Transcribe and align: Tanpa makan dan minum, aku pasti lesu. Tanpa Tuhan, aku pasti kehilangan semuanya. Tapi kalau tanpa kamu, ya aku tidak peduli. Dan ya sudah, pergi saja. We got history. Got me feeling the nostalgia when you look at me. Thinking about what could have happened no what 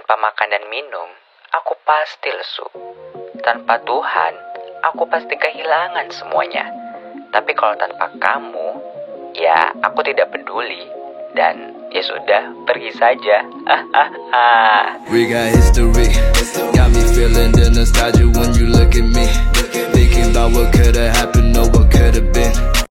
Tanpa 0.00 0.16
makan 0.16 0.48
dan 0.48 0.64
minum, 0.72 1.12
aku 1.52 1.76
pasti 1.84 2.32
lesu. 2.32 2.64
Tanpa 3.44 3.76
Tuhan, 3.84 4.32
aku 4.80 5.04
pasti 5.04 5.36
kehilangan 5.36 6.08
semuanya. 6.08 6.64
Tapi 7.28 7.52
kalau 7.52 7.76
tanpa 7.76 8.08
kamu, 8.16 8.80
ya 9.36 9.68
aku 9.84 10.00
tidak 10.00 10.32
peduli. 10.32 10.88
Dan 11.36 11.76
ya 11.92 12.00
sudah, 12.00 12.48
pergi 12.64 12.96
saja. 12.96 13.44
We 15.12 15.28
got 15.28 15.52
history. 15.52 16.16
Got 16.72 16.96
me 16.96 17.04
feeling 17.12 17.52
the 17.52 17.68
nostalgia 17.68 18.24
when 18.24 18.56
you 18.56 18.72
look 18.72 18.96
at 18.96 19.04
me. 19.04 19.28
Thinking 19.92 20.32
about 20.32 20.56
what 20.56 20.72
could 20.72 20.96
have 20.96 21.12
happened 21.12 21.52
no 21.52 21.68
what 21.76 21.89